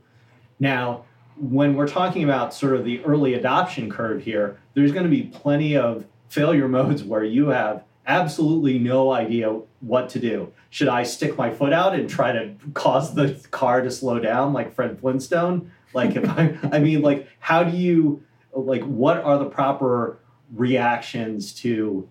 now, 0.58 1.04
when 1.36 1.74
we're 1.74 1.88
talking 1.88 2.24
about 2.24 2.54
sort 2.54 2.76
of 2.76 2.84
the 2.84 3.04
early 3.04 3.34
adoption 3.34 3.90
curve 3.90 4.22
here, 4.22 4.58
there's 4.74 4.92
going 4.92 5.04
to 5.04 5.10
be 5.10 5.24
plenty 5.24 5.76
of 5.76 6.04
failure 6.28 6.68
modes 6.78 7.02
where 7.02 7.24
you 7.24 7.48
have 7.48 7.84
absolutely 8.06 8.78
no 8.78 9.12
idea 9.12 9.60
what 9.80 10.08
to 10.10 10.18
do. 10.18 10.52
Should 10.70 10.88
I 10.88 11.04
stick 11.04 11.36
my 11.36 11.50
foot 11.50 11.72
out 11.72 11.94
and 11.94 12.08
try 12.08 12.32
to 12.32 12.54
cause 12.74 13.14
the 13.14 13.40
car 13.50 13.80
to 13.80 13.90
slow 13.90 14.18
down 14.18 14.52
like 14.52 14.74
Fred 14.74 14.98
Flintstone? 15.00 15.70
Like 15.92 16.16
if 16.16 16.28
I 16.28 16.56
I 16.72 16.80
mean 16.80 17.02
like 17.02 17.28
how 17.38 17.62
do 17.62 17.76
you 17.76 18.22
like 18.52 18.82
what 18.82 19.18
are 19.18 19.38
the 19.38 19.46
proper 19.46 20.18
reactions 20.52 21.54
to 21.54 22.08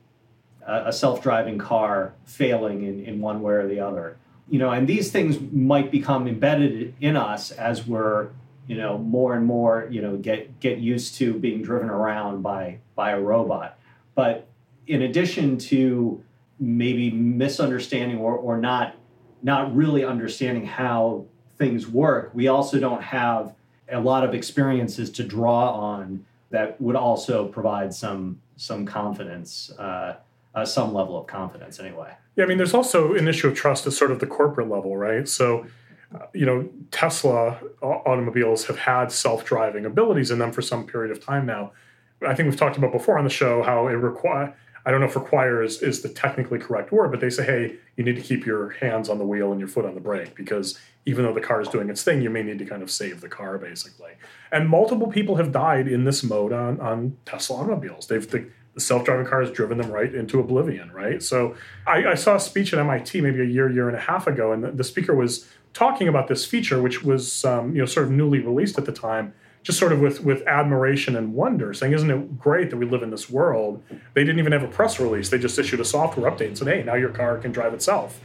a, 0.65 0.85
a 0.87 0.93
self-driving 0.93 1.57
car 1.57 2.13
failing 2.25 2.83
in, 2.83 3.05
in 3.05 3.21
one 3.21 3.41
way 3.41 3.53
or 3.53 3.67
the 3.67 3.79
other? 3.79 4.17
You 4.49 4.59
know, 4.59 4.71
and 4.71 4.87
these 4.87 5.11
things 5.11 5.39
might 5.51 5.91
become 5.91 6.27
embedded 6.27 6.93
in 6.99 7.15
us 7.15 7.51
as 7.51 7.87
we're 7.87 8.29
you 8.67 8.77
know 8.77 8.97
more 8.97 9.35
and 9.35 9.45
more 9.45 9.87
you 9.91 10.01
know 10.01 10.15
get 10.15 10.59
get 10.59 10.77
used 10.77 11.15
to 11.15 11.33
being 11.33 11.61
driven 11.61 11.89
around 11.89 12.41
by 12.41 12.79
by 12.95 13.11
a 13.11 13.19
robot. 13.19 13.77
But 14.15 14.47
in 14.87 15.03
addition 15.03 15.57
to 15.57 16.23
maybe 16.59 17.11
misunderstanding 17.11 18.17
or, 18.17 18.35
or 18.35 18.57
not 18.57 18.95
not 19.41 19.75
really 19.75 20.05
understanding 20.05 20.65
how 20.65 21.25
things 21.57 21.87
work 21.87 22.31
we 22.33 22.47
also 22.47 22.79
don't 22.79 23.01
have 23.01 23.53
a 23.91 23.99
lot 23.99 24.23
of 24.23 24.33
experiences 24.33 25.09
to 25.09 25.23
draw 25.23 25.71
on 25.71 26.25
that 26.49 26.79
would 26.79 26.95
also 26.95 27.47
provide 27.47 27.93
some 27.93 28.39
some 28.55 28.85
confidence 28.85 29.71
uh, 29.77 30.15
uh, 30.55 30.63
some 30.63 30.93
level 30.93 31.17
of 31.17 31.27
confidence 31.27 31.79
anyway 31.79 32.13
yeah 32.35 32.43
i 32.43 32.47
mean 32.47 32.57
there's 32.57 32.73
also 32.73 33.13
an 33.13 33.27
issue 33.27 33.47
of 33.47 33.55
trust 33.55 33.85
at 33.87 33.93
sort 33.93 34.11
of 34.11 34.19
the 34.19 34.27
corporate 34.27 34.69
level 34.69 34.95
right 34.97 35.27
so 35.27 35.65
uh, 36.13 36.27
you 36.33 36.45
know, 36.45 36.69
Tesla 36.91 37.59
uh, 37.81 37.85
automobiles 37.85 38.65
have 38.65 38.77
had 38.77 39.11
self-driving 39.11 39.83
abilities 39.83 40.29
in 40.29 40.37
them 40.37 40.51
for 40.51 40.61
some 40.61 40.85
period 40.85 41.11
of 41.11 41.23
time 41.25 41.43
now. 41.43 41.71
I 42.23 42.35
think 42.35 42.47
we've 42.47 42.59
talked 42.59 42.77
about 42.77 42.91
before 42.91 43.17
on 43.17 43.23
the 43.23 43.31
show 43.31 43.63
how 43.63 43.87
it 43.87 43.93
require 43.93 44.55
I 44.85 44.91
don't 44.91 44.99
know 44.99 45.05
if 45.05 45.15
require 45.15 45.63
is, 45.63 45.81
is 45.81 46.01
the 46.01 46.09
technically 46.09 46.59
correct 46.59 46.91
word, 46.91 47.11
but 47.11 47.21
they 47.21 47.29
say, 47.29 47.45
hey, 47.45 47.75
you 47.95 48.03
need 48.03 48.17
to 48.17 48.21
keep 48.21 48.45
your 48.45 48.71
hands 48.71 49.07
on 49.07 49.17
the 49.17 49.23
wheel 49.25 49.51
and 49.51 49.59
your 49.59 49.69
foot 49.69 49.85
on 49.85 49.95
the 49.95 50.01
brake 50.01 50.35
because 50.35 50.77
even 51.05 51.23
though 51.23 51.33
the 51.33 51.41
car 51.41 51.61
is 51.61 51.69
doing 51.69 51.89
its 51.89 52.03
thing, 52.03 52.21
you 52.21 52.29
may 52.29 52.43
need 52.43 52.59
to 52.59 52.65
kind 52.65 52.83
of 52.83 52.91
save 52.91 53.21
the 53.21 53.29
car 53.29 53.57
basically. 53.57 54.11
And 54.51 54.67
multiple 54.67 55.07
people 55.07 55.37
have 55.37 55.51
died 55.51 55.87
in 55.87 56.03
this 56.03 56.21
mode 56.21 56.51
on, 56.51 56.81
on 56.81 57.17
Tesla 57.25 57.57
automobiles. 57.57 58.07
They've 58.07 58.29
the, 58.29 58.45
the 58.73 58.81
self-driving 58.81 59.25
car 59.25 59.41
has 59.41 59.51
driven 59.51 59.77
them 59.77 59.91
right 59.91 60.13
into 60.13 60.39
oblivion, 60.39 60.91
right? 60.91 61.21
So 61.21 61.55
I, 61.85 62.07
I, 62.07 62.15
saw 62.15 62.35
a 62.35 62.39
speech 62.39 62.73
at 62.73 62.79
MIT 62.79 63.21
maybe 63.21 63.41
a 63.41 63.45
year, 63.45 63.69
year 63.69 63.87
and 63.87 63.95
a 63.95 63.99
half 63.99 64.25
ago, 64.25 64.51
and 64.51 64.63
the, 64.63 64.71
the 64.71 64.83
speaker 64.83 65.13
was 65.13 65.47
talking 65.73 66.07
about 66.07 66.27
this 66.27 66.45
feature, 66.45 66.81
which 66.81 67.03
was 67.03 67.45
um, 67.45 67.75
you 67.75 67.81
know 67.81 67.85
sort 67.85 68.07
of 68.07 68.11
newly 68.11 68.39
released 68.39 68.77
at 68.77 68.85
the 68.85 68.91
time, 68.91 69.33
just 69.61 69.77
sort 69.79 69.91
of 69.91 69.99
with 69.99 70.23
with 70.23 70.41
admiration 70.47 71.15
and 71.15 71.33
wonder, 71.33 71.73
saying, 71.73 71.93
"Isn't 71.93 72.09
it 72.09 72.39
great 72.39 72.69
that 72.71 72.77
we 72.77 72.85
live 72.85 73.03
in 73.03 73.11
this 73.11 73.29
world?" 73.29 73.83
They 74.13 74.23
didn't 74.23 74.39
even 74.39 74.51
have 74.51 74.63
a 74.63 74.67
press 74.67 74.99
release; 74.99 75.29
they 75.29 75.37
just 75.37 75.57
issued 75.59 75.79
a 75.79 75.85
software 75.85 76.29
update 76.29 76.47
and 76.47 76.57
said, 76.57 76.67
"Hey, 76.67 76.83
now 76.83 76.95
your 76.95 77.09
car 77.09 77.37
can 77.37 77.51
drive 77.51 77.73
itself." 77.73 78.19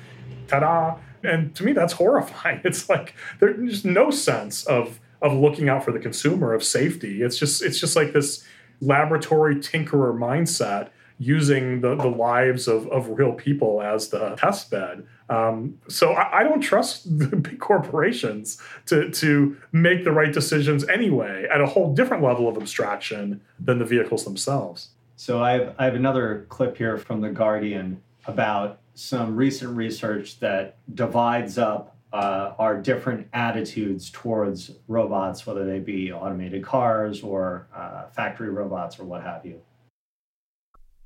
Ta-da! 0.47 0.97
And 1.23 1.55
to 1.57 1.65
me, 1.65 1.73
that's 1.73 1.93
horrifying. 1.95 2.61
It's 2.65 2.89
like 2.89 3.15
there's 3.41 3.85
no 3.85 4.11
sense 4.11 4.65
of 4.65 5.01
of 5.21 5.33
looking 5.33 5.69
out 5.69 5.85
for 5.85 5.93
the 5.93 5.99
consumer 5.99 6.55
of 6.55 6.63
safety. 6.63 7.23
It's 7.23 7.39
just 7.39 7.63
it's 7.63 7.81
just 7.81 7.97
like 7.97 8.13
this 8.13 8.45
laboratory 8.81 9.57
tinkerer 9.57 10.17
mindset 10.17 10.91
using 11.19 11.81
the, 11.81 11.97
the 11.97 12.09
lives 12.09 12.69
of, 12.69 12.87
of 12.89 13.09
real 13.19 13.33
people 13.33 13.83
as 13.83 14.09
the 14.09 14.37
test 14.37 14.71
bed. 14.71 15.05
Um, 15.29 15.79
so 15.89 16.13
I, 16.13 16.41
I, 16.41 16.43
don't 16.45 16.61
trust 16.61 17.19
the 17.19 17.37
big 17.37 17.59
corporations 17.59 18.63
to, 18.87 19.11
to 19.11 19.57
make 19.73 20.05
the 20.05 20.13
right 20.13 20.33
decisions 20.33 20.89
anyway 20.89 21.47
at 21.53 21.61
a 21.61 21.67
whole 21.67 21.93
different 21.93 22.23
level 22.23 22.49
of 22.49 22.57
abstraction 22.57 23.41
than 23.59 23.79
the 23.79 23.85
vehicles 23.85 24.25
themselves. 24.25 24.91
So 25.17 25.43
I 25.43 25.53
have, 25.53 25.75
I 25.79 25.85
have 25.85 25.97
another 25.97 26.47
clip 26.49 26.79
here 26.79 26.97
from 26.97 27.21
The 27.21 27.31
Guardian 27.31 28.01
about 28.27 28.79
some 28.95 29.37
recent 29.37 29.77
research 29.77 30.39
that 30.39 30.77
divides 30.95 31.59
up 31.59 31.97
uh, 32.13 32.53
our 32.59 32.81
different 32.81 33.29
attitudes 33.33 34.11
towards 34.11 34.73
robots, 34.87 35.47
whether 35.47 35.65
they 35.65 35.79
be 35.79 36.13
automated 36.13 36.65
cars 36.65 37.23
or 37.23 37.69
uh, 37.75 38.09
factory 38.09 38.51
robots 38.51 38.99
or 38.99 39.05
what 39.05 39.23
have 39.23 39.45
you. 39.45 39.61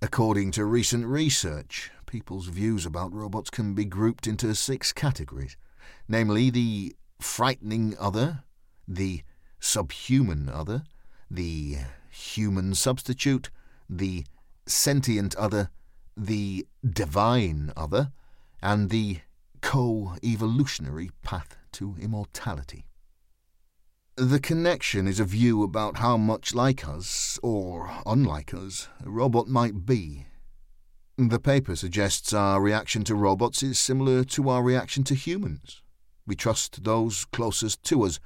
According 0.00 0.50
to 0.52 0.64
recent 0.64 1.06
research, 1.06 1.90
people's 2.06 2.47
views 2.47 2.85
about 2.85 3.14
robots 3.14 3.50
can 3.50 3.75
be 3.75 3.85
grouped 3.85 4.26
into 4.26 4.54
six 4.54 4.92
categories 4.92 5.56
namely, 6.09 6.50
the 6.50 6.94
frightening 7.21 7.94
other, 7.99 8.44
the 8.87 9.23
subhuman 9.61 10.49
other, 10.49 10.82
the 11.30 11.78
human 12.11 12.75
substitute, 12.75 13.50
the 13.88 14.25
sentient 14.66 15.35
other, 15.37 15.71
the 16.16 16.66
divine 16.88 17.73
other, 17.76 18.12
and 18.61 18.90
the 18.90 19.18
co 19.62 20.16
evolutionary 20.23 21.11
path 21.23 21.57
to 21.73 21.97
immortality. 21.99 22.85
The 24.16 24.40
connection 24.40 25.09
is 25.09 25.19
a 25.19 25.25
view 25.25 25.62
about 25.62 25.97
how 25.97 26.19
much 26.19 26.54
like 26.54 26.87
us, 26.87 27.38
or 27.42 27.90
unlike 28.04 28.52
us, 28.52 28.88
a 29.02 29.09
robot 29.09 29.49
might 29.49 29.87
be. 29.87 30.26
The 31.16 31.38
paper 31.38 31.76
suggests 31.76 32.35
our 32.35 32.61
reaction 32.61 33.04
to 33.04 33.14
robots 33.14 33.62
is 33.62 33.78
similar 33.78 34.25
to 34.25 34.50
our 34.50 34.62
reaction 34.62 35.04
to 35.04 35.14
humans. 35.14 35.81
We 36.26 36.37
trust 36.37 36.85
those 36.85 37.25
closest 37.25 37.83
to 37.85 38.02
us, 38.02 38.21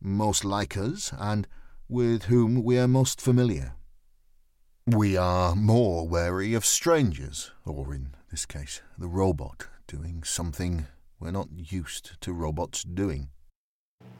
most 0.00 0.44
like 0.44 0.76
us, 0.76 1.12
and 1.18 1.46
with 1.88 2.24
whom 2.24 2.64
we 2.64 2.78
are 2.78 2.88
most 2.88 3.20
familiar. 3.20 3.74
We 4.86 5.16
are 5.16 5.54
more 5.54 6.08
wary 6.08 6.54
of 6.54 6.64
strangers, 6.64 7.52
or 7.64 7.94
in 7.94 8.14
this 8.30 8.46
case, 8.46 8.80
the 8.98 9.08
robot, 9.08 9.68
doing 9.90 10.22
something 10.22 10.86
we're 11.18 11.32
not 11.32 11.48
used 11.52 12.20
to 12.20 12.32
robots 12.32 12.82
doing. 12.84 13.28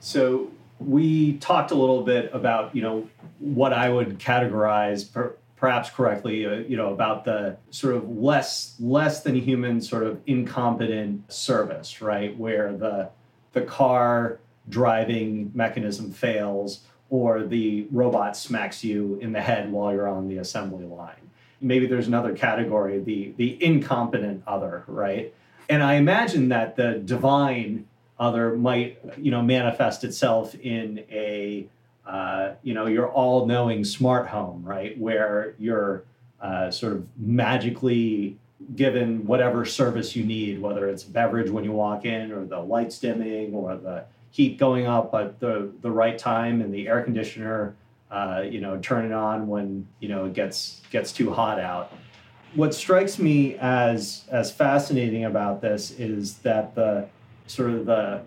So, 0.00 0.50
we 0.80 1.34
talked 1.38 1.70
a 1.70 1.74
little 1.74 2.02
bit 2.02 2.30
about 2.32 2.74
you 2.74 2.82
know 2.82 3.08
what 3.38 3.72
I 3.72 3.90
would 3.90 4.18
categorize 4.18 5.10
per, 5.10 5.34
perhaps 5.56 5.90
correctly 5.90 6.46
uh, 6.46 6.54
you 6.70 6.76
know 6.76 6.92
about 6.92 7.24
the 7.24 7.56
sort 7.70 7.94
of 7.94 8.08
less 8.16 8.76
less 8.80 9.22
than 9.22 9.34
human 9.34 9.80
sort 9.80 10.04
of 10.04 10.20
incompetent 10.26 11.30
service 11.32 12.00
right? 12.00 12.36
Where 12.36 12.72
the 12.72 13.10
the 13.52 13.62
car 13.62 14.40
driving 14.68 15.50
mechanism 15.54 16.12
fails 16.12 16.80
or 17.10 17.42
the 17.42 17.86
robot 17.90 18.36
smacks 18.36 18.82
you 18.84 19.18
in 19.20 19.32
the 19.32 19.40
head 19.40 19.70
while 19.70 19.92
you're 19.92 20.08
on 20.08 20.28
the 20.28 20.38
assembly 20.38 20.84
line. 20.84 21.30
Maybe 21.60 21.86
there's 21.86 22.06
another 22.08 22.34
category 22.34 22.98
the 23.00 23.34
the 23.36 23.62
incompetent 23.62 24.42
other 24.46 24.84
right 24.86 25.34
and 25.70 25.82
i 25.82 25.94
imagine 25.94 26.50
that 26.50 26.76
the 26.76 26.96
divine 27.04 27.86
other 28.20 28.54
might 28.54 28.98
you 29.16 29.30
know 29.30 29.42
manifest 29.42 30.04
itself 30.04 30.54
in 30.56 31.02
a 31.10 31.66
uh, 32.06 32.52
you 32.62 32.74
know 32.74 32.86
your 32.86 33.08
all-knowing 33.10 33.84
smart 33.84 34.28
home 34.28 34.62
right? 34.62 34.98
Where 34.98 35.54
you're 35.58 36.04
uh, 36.40 36.70
sort 36.70 36.94
of 36.94 37.06
magically 37.16 38.36
given 38.76 39.26
whatever 39.26 39.64
service 39.64 40.14
you 40.14 40.22
need 40.22 40.60
whether 40.60 40.86
it's 40.86 41.02
beverage 41.02 41.50
when 41.50 41.64
you 41.64 41.72
walk 41.72 42.04
in 42.04 42.30
or 42.30 42.44
the 42.44 42.58
lights 42.58 42.98
dimming 42.98 43.54
or 43.54 43.76
the 43.76 44.04
heat 44.30 44.58
going 44.58 44.86
up 44.86 45.14
at 45.14 45.40
the, 45.40 45.72
the 45.80 45.90
right 45.90 46.18
time 46.18 46.60
and 46.60 46.72
the 46.72 46.88
air 46.88 47.02
conditioner 47.02 47.74
uh, 48.10 48.42
you 48.44 48.60
know 48.60 48.76
turning 48.78 49.12
on 49.12 49.46
when 49.48 49.86
you 50.00 50.08
know 50.08 50.26
it 50.26 50.34
gets 50.34 50.82
gets 50.90 51.10
too 51.10 51.32
hot 51.32 51.58
out 51.58 51.92
what 52.54 52.74
strikes 52.74 53.18
me 53.18 53.56
as 53.56 54.24
as 54.30 54.50
fascinating 54.50 55.24
about 55.24 55.60
this 55.60 55.90
is 55.92 56.38
that 56.38 56.74
the 56.74 57.08
sort 57.46 57.70
of 57.70 57.86
the 57.86 58.22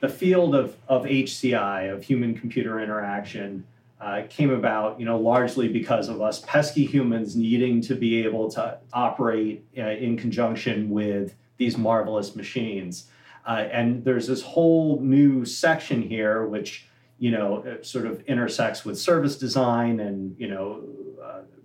the 0.00 0.08
field 0.08 0.54
of, 0.54 0.76
of 0.86 1.04
HCI, 1.04 1.90
of 1.90 2.02
human 2.02 2.38
computer 2.38 2.78
interaction, 2.78 3.64
uh, 3.98 4.22
came 4.28 4.50
about, 4.50 5.00
you 5.00 5.06
know, 5.06 5.18
largely 5.18 5.66
because 5.66 6.10
of 6.10 6.20
us 6.20 6.40
pesky 6.40 6.84
humans 6.84 7.36
needing 7.36 7.80
to 7.80 7.94
be 7.94 8.22
able 8.22 8.50
to 8.50 8.78
operate 8.92 9.64
uh, 9.78 9.82
in 9.82 10.18
conjunction 10.18 10.90
with 10.90 11.34
these 11.56 11.78
marvelous 11.78 12.36
machines. 12.36 13.06
Uh, 13.46 13.66
and 13.72 14.04
there's 14.04 14.26
this 14.26 14.42
whole 14.42 15.00
new 15.00 15.46
section 15.46 16.02
here, 16.02 16.46
which 16.46 16.86
you 17.18 17.30
know 17.30 17.78
sort 17.80 18.04
of 18.06 18.20
intersects 18.22 18.84
with 18.84 18.98
service 18.98 19.38
design 19.38 20.00
and 20.00 20.34
you 20.38 20.48
know 20.48 20.82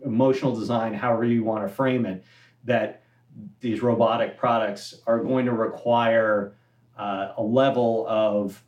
emotional 0.06 0.56
design, 0.56 0.94
however 0.94 1.25
you 1.25 1.44
want 1.44 1.68
to 1.68 1.74
frame 1.74 2.06
it. 2.06 2.24
That 2.65 3.03
these 3.62 3.82
robotic 3.82 4.38
products 4.38 5.01
are 5.08 5.20
going 5.20 5.46
to 5.46 5.53
require 5.53 6.56
uh, 6.98 7.34
a 7.38 7.44
level 7.44 8.06
of 8.08 8.62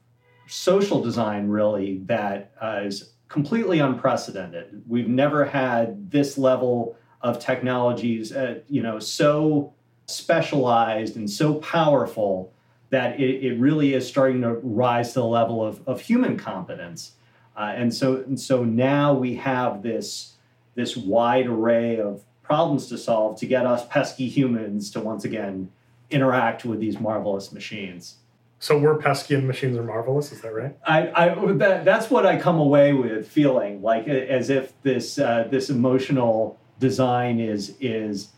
social 0.48 1.02
design 1.02 1.48
really 1.48 2.00
that 2.06 2.52
uh, 2.62 2.82
is 2.84 3.14
completely 3.28 3.80
unprecedented. 3.80 4.84
We've 4.88 5.08
never 5.08 5.46
had 5.46 6.12
this 6.12 6.38
level 6.38 6.98
of 7.22 7.40
technologies, 7.40 8.32
uh, 8.32 8.60
you 8.68 8.82
know, 8.82 9.00
so 9.00 9.74
specialized 10.06 11.16
and 11.16 11.30
so 11.30 11.56
powerful 11.56 12.54
that 12.90 13.20
it, 13.20 13.46
it, 13.46 13.58
really 13.58 13.94
is 13.94 14.06
starting 14.06 14.42
to 14.42 14.56
rise 14.56 15.14
to 15.14 15.20
the 15.20 15.26
level 15.26 15.66
of, 15.66 15.82
of 15.88 16.02
human 16.02 16.36
competence. 16.36 17.14
Uh, 17.56 17.72
and 17.76 17.94
so 17.94 18.18
and 18.18 18.40
so 18.40 18.66
now 18.66 19.14
we 19.14 19.36
have 19.36 19.82
this 19.82 20.34
this 20.76 20.96
wide 20.96 21.48
array 21.48 22.00
of 22.00 22.24
problems 22.44 22.88
to 22.88 22.98
solve 22.98 23.40
to 23.40 23.46
get 23.46 23.66
us 23.66 23.86
pesky 23.88 24.28
humans 24.28 24.92
to 24.92 25.00
once 25.00 25.24
again 25.26 25.72
interact 26.10 26.66
with 26.66 26.80
these 26.80 27.00
marvelous 27.00 27.52
machines. 27.52 28.18
So 28.60 28.78
we're 28.78 28.98
pesky 28.98 29.34
and 29.34 29.48
machines 29.48 29.76
are 29.78 29.84
marvelous. 29.84 30.32
Is 30.32 30.42
that 30.42 30.54
right? 30.54 30.78
I, 30.86 31.10
I 31.16 31.54
that, 31.54 31.84
that's 31.84 32.12
what 32.12 32.26
I 32.26 32.40
come 32.40 32.60
away 32.60 32.94
with 32.94 33.28
feeling 33.28 33.82
like 33.82 34.08
as 34.08 34.50
if 34.50 34.80
this 34.84 35.18
uh, 35.18 35.48
this 35.50 35.70
emotional 35.70 36.60
design 36.80 37.40
is 37.40 37.76
is 37.80 38.30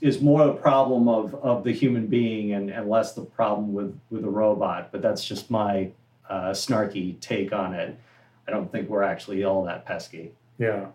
is 0.00 0.20
more 0.20 0.48
a 0.48 0.54
problem 0.54 1.08
of, 1.08 1.34
of 1.36 1.64
the 1.64 1.72
human 1.72 2.06
being 2.06 2.52
and, 2.52 2.70
and 2.70 2.88
less 2.88 3.14
the 3.14 3.22
problem 3.22 3.72
with, 3.72 3.98
with 4.10 4.24
a 4.24 4.28
robot. 4.28 4.90
But 4.92 5.02
that's 5.02 5.24
just 5.24 5.50
my 5.50 5.90
uh, 6.28 6.50
snarky 6.50 7.18
take 7.20 7.52
on 7.52 7.74
it. 7.74 7.98
I 8.46 8.50
don't 8.50 8.70
think 8.70 8.88
we're 8.88 9.02
actually 9.02 9.44
all 9.44 9.64
that 9.64 9.86
pesky. 9.86 10.32
Yeah. 10.58 10.86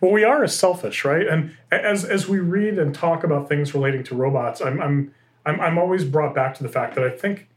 Well, 0.00 0.12
we 0.12 0.24
are 0.24 0.42
as 0.44 0.56
selfish, 0.56 1.04
right? 1.04 1.26
And 1.26 1.56
as 1.70 2.04
as 2.04 2.28
we 2.28 2.38
read 2.38 2.78
and 2.78 2.94
talk 2.94 3.24
about 3.24 3.48
things 3.48 3.74
relating 3.74 4.04
to 4.04 4.14
robots, 4.14 4.60
I'm 4.60 4.80
I'm 4.80 5.14
I'm, 5.44 5.60
I'm 5.60 5.78
always 5.78 6.04
brought 6.04 6.34
back 6.34 6.54
to 6.56 6.62
the 6.62 6.68
fact 6.68 6.94
that 6.94 7.04
I 7.04 7.10
think 7.10 7.48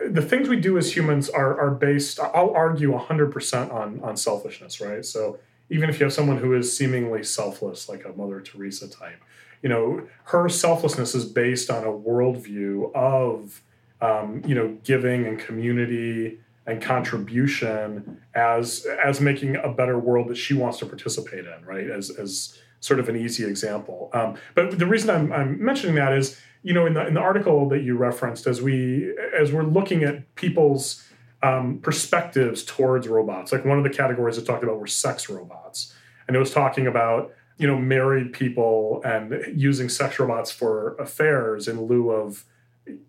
the 0.00 0.22
things 0.22 0.48
we 0.48 0.58
do 0.58 0.78
as 0.78 0.96
humans 0.96 1.28
are 1.28 1.58
are 1.60 1.70
based. 1.70 2.18
I'll 2.20 2.52
argue 2.54 2.92
100% 2.92 3.72
on 3.72 4.00
on 4.00 4.16
selfishness, 4.16 4.80
right? 4.80 5.04
So 5.04 5.38
even 5.70 5.88
if 5.88 6.00
you 6.00 6.04
have 6.04 6.12
someone 6.12 6.38
who 6.38 6.54
is 6.54 6.76
seemingly 6.76 7.22
selfless, 7.24 7.88
like 7.88 8.04
a 8.04 8.12
Mother 8.12 8.40
Teresa 8.40 8.88
type, 8.88 9.22
you 9.62 9.68
know, 9.68 10.06
her 10.24 10.48
selflessness 10.48 11.14
is 11.14 11.24
based 11.24 11.70
on 11.70 11.84
a 11.84 11.92
worldview 11.92 12.94
of 12.94 13.62
um, 14.00 14.42
you 14.46 14.54
know 14.54 14.76
giving 14.84 15.26
and 15.26 15.38
community 15.38 16.38
and 16.66 16.80
contribution 16.80 18.20
as 18.34 18.86
as 19.04 19.20
making 19.20 19.56
a 19.56 19.68
better 19.68 19.98
world 19.98 20.28
that 20.28 20.36
she 20.36 20.54
wants 20.54 20.78
to 20.78 20.86
participate 20.86 21.44
in, 21.44 21.64
right? 21.64 21.90
As 21.90 22.10
as 22.10 22.58
sort 22.80 22.98
of 22.98 23.08
an 23.08 23.16
easy 23.16 23.44
example. 23.44 24.10
Um, 24.12 24.36
but 24.54 24.78
the 24.78 24.86
reason 24.86 25.08
I'm, 25.08 25.32
I'm 25.32 25.64
mentioning 25.64 25.94
that 25.96 26.12
is, 26.12 26.38
you 26.62 26.74
know, 26.74 26.84
in 26.84 26.94
the 26.94 27.06
in 27.06 27.14
the 27.14 27.20
article 27.20 27.68
that 27.68 27.82
you 27.82 27.96
referenced, 27.96 28.46
as 28.46 28.60
we 28.60 29.14
as 29.38 29.52
we're 29.52 29.64
looking 29.64 30.04
at 30.04 30.34
people's 30.34 31.04
um, 31.42 31.78
perspectives 31.78 32.62
towards 32.62 33.08
robots, 33.08 33.50
like 33.52 33.64
one 33.64 33.78
of 33.78 33.84
the 33.84 33.90
categories 33.90 34.38
it 34.38 34.46
talked 34.46 34.62
about 34.62 34.78
were 34.78 34.86
sex 34.86 35.28
robots, 35.28 35.94
and 36.26 36.36
it 36.36 36.38
was 36.38 36.52
talking 36.52 36.86
about 36.86 37.32
you 37.58 37.66
know 37.66 37.76
married 37.76 38.32
people 38.32 39.00
and 39.04 39.60
using 39.60 39.88
sex 39.88 40.18
robots 40.18 40.50
for 40.50 40.94
affairs 40.96 41.66
in 41.66 41.82
lieu 41.86 42.10
of 42.10 42.44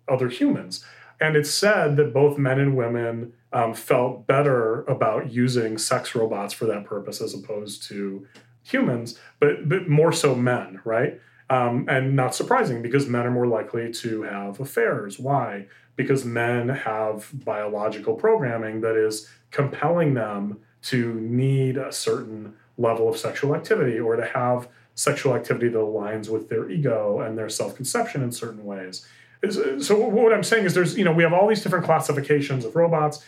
other 0.08 0.28
humans. 0.28 0.84
And 1.24 1.36
it's 1.36 1.48
said 1.50 1.96
that 1.96 2.12
both 2.12 2.36
men 2.36 2.60
and 2.60 2.76
women 2.76 3.32
um, 3.50 3.72
felt 3.72 4.26
better 4.26 4.82
about 4.82 5.32
using 5.32 5.78
sex 5.78 6.14
robots 6.14 6.52
for 6.52 6.66
that 6.66 6.84
purpose 6.84 7.22
as 7.22 7.32
opposed 7.32 7.82
to 7.84 8.26
humans, 8.62 9.18
but, 9.40 9.66
but 9.66 9.88
more 9.88 10.12
so 10.12 10.34
men, 10.34 10.82
right? 10.84 11.18
Um, 11.48 11.86
and 11.88 12.14
not 12.14 12.34
surprising 12.34 12.82
because 12.82 13.08
men 13.08 13.26
are 13.26 13.30
more 13.30 13.46
likely 13.46 13.90
to 13.90 14.22
have 14.24 14.60
affairs. 14.60 15.18
Why? 15.18 15.66
Because 15.96 16.26
men 16.26 16.68
have 16.68 17.30
biological 17.32 18.16
programming 18.16 18.82
that 18.82 18.94
is 18.94 19.26
compelling 19.50 20.12
them 20.12 20.58
to 20.82 21.14
need 21.14 21.78
a 21.78 21.90
certain 21.90 22.54
level 22.76 23.08
of 23.08 23.16
sexual 23.16 23.54
activity 23.54 23.98
or 23.98 24.16
to 24.16 24.26
have 24.26 24.68
sexual 24.94 25.34
activity 25.34 25.68
that 25.68 25.78
aligns 25.78 26.28
with 26.28 26.50
their 26.50 26.68
ego 26.70 27.20
and 27.20 27.38
their 27.38 27.48
self 27.48 27.74
conception 27.74 28.22
in 28.22 28.30
certain 28.30 28.66
ways. 28.66 29.06
So, 29.50 29.98
what 29.98 30.32
I'm 30.32 30.42
saying 30.42 30.64
is, 30.64 30.74
there's, 30.74 30.96
you 30.96 31.04
know, 31.04 31.12
we 31.12 31.22
have 31.22 31.32
all 31.32 31.48
these 31.48 31.62
different 31.62 31.84
classifications 31.84 32.64
of 32.64 32.76
robots 32.76 33.24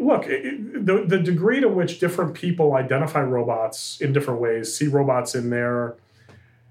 look, 0.00 0.24
the, 0.24 1.04
the 1.06 1.18
degree 1.18 1.60
to 1.60 1.68
which 1.68 2.00
different 2.00 2.34
people 2.34 2.74
identify 2.74 3.20
robots 3.20 4.00
in 4.00 4.12
different 4.12 4.40
ways, 4.40 4.74
see 4.74 4.86
robots 4.86 5.34
in 5.34 5.50
their 5.50 5.96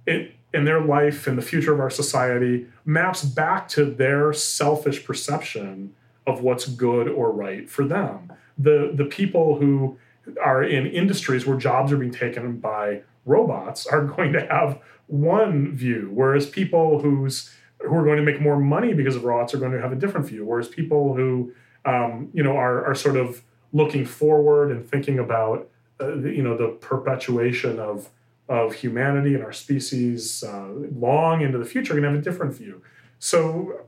in, 0.06 0.32
in 0.54 0.66
their 0.66 0.82
life, 0.82 1.28
in 1.28 1.36
the 1.36 1.42
future 1.42 1.74
of 1.74 1.80
our 1.80 1.90
society, 1.90 2.66
maps 2.86 3.24
back 3.24 3.68
to 3.70 3.86
their 3.86 4.34
selfish 4.34 5.06
perception 5.06 5.94
of 6.26 6.42
what's 6.42 6.68
good 6.68 7.08
or 7.08 7.32
right 7.32 7.70
for 7.70 7.86
them. 7.86 8.34
The 8.58 8.92
the 8.94 9.06
people 9.06 9.60
who 9.60 9.98
are 10.42 10.64
in 10.64 10.86
industries 10.86 11.46
where 11.46 11.58
jobs 11.58 11.92
are 11.92 11.98
being 11.98 12.12
taken 12.12 12.58
by 12.58 13.02
robots 13.26 13.86
are 13.88 14.04
going 14.16 14.34
to 14.34 14.46
have 14.48 14.82
one 15.08 15.76
view, 15.76 16.12
whereas 16.14 16.46
people 16.46 17.00
who's 17.00 17.52
who 17.80 17.96
are 17.96 18.04
going 18.04 18.18
to 18.18 18.24
make 18.24 18.42
more 18.42 18.60
money 18.60 18.94
because 18.94 19.16
of 19.16 19.24
robots 19.24 19.54
are 19.54 19.58
going 19.58 19.72
to 19.72 19.82
have 19.82 19.92
a 19.92 19.96
different 19.96 20.28
view. 20.28 20.46
Whereas 20.46 20.68
people 20.68 21.16
who 21.16 21.54
um, 21.86 22.30
you 22.34 22.44
know, 22.44 22.56
are, 22.56 22.86
are 22.86 22.96
sort 22.96 23.18
of 23.18 23.42
looking 23.72 24.06
forward 24.06 24.72
and 24.72 24.88
thinking 24.88 25.20
about, 25.20 25.70
uh, 26.02 26.16
you 26.18 26.44
know, 26.44 26.58
the 26.58 26.70
perpetuation 26.70 27.80
of 27.80 28.10
of 28.48 28.74
humanity 28.74 29.36
and 29.36 29.44
our 29.44 29.54
species 29.54 30.44
uh, 30.44 30.70
long 30.96 31.42
into 31.42 31.60
the 31.60 31.66
future, 31.66 31.94
are 31.94 31.96
going 32.00 32.04
to 32.04 32.10
have 32.10 32.20
a 32.20 32.24
different 32.24 32.56
view. 32.56 32.82
So, 33.20 33.82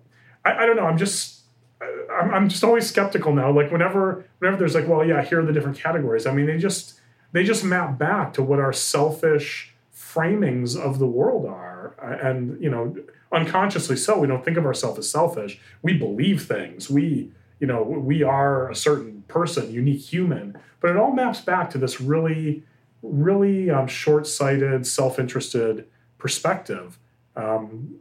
I, 0.45 0.51
I 0.51 0.65
don't 0.67 0.75
know. 0.75 0.85
I'm 0.85 0.99
just 0.99 1.41
I'm, 1.81 2.31
I'm 2.31 2.49
just 2.49 2.63
always 2.63 2.87
skeptical 2.87 3.33
now. 3.33 3.51
Like 3.51 3.71
whenever 3.71 4.25
whenever 4.39 4.57
there's 4.57 4.75
like, 4.75 4.87
well, 4.87 5.05
yeah, 5.05 5.23
here 5.23 5.41
are 5.41 5.45
the 5.45 5.53
different 5.53 5.77
categories. 5.77 6.25
I 6.25 6.33
mean, 6.33 6.45
they 6.45 6.57
just 6.57 6.99
they 7.31 7.43
just 7.43 7.63
map 7.63 7.97
back 7.97 8.33
to 8.33 8.43
what 8.43 8.59
our 8.59 8.73
selfish 8.73 9.73
framings 9.95 10.79
of 10.79 10.99
the 10.99 11.07
world 11.07 11.45
are, 11.45 11.95
and 12.01 12.61
you 12.61 12.69
know, 12.69 12.95
unconsciously 13.31 13.95
so. 13.95 14.19
We 14.19 14.27
don't 14.27 14.43
think 14.43 14.57
of 14.57 14.65
ourselves 14.65 14.99
as 14.99 15.09
selfish. 15.09 15.59
We 15.81 15.97
believe 15.97 16.43
things. 16.43 16.89
We 16.89 17.31
you 17.61 17.67
know 17.67 17.83
we 17.83 18.23
are 18.23 18.69
a 18.69 18.75
certain 18.75 19.21
person 19.29 19.71
unique 19.71 20.01
human 20.01 20.57
but 20.81 20.89
it 20.89 20.97
all 20.97 21.13
maps 21.13 21.39
back 21.39 21.69
to 21.69 21.77
this 21.77 22.01
really 22.01 22.63
really 23.01 23.69
um, 23.69 23.87
short-sighted 23.87 24.85
self-interested 24.85 25.87
perspective 26.17 26.99
um, 27.37 27.99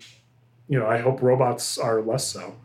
you 0.66 0.79
know 0.79 0.87
i 0.87 0.99
hope 0.99 1.23
robots 1.23 1.79
are 1.79 2.01
less 2.01 2.27
so 2.27 2.57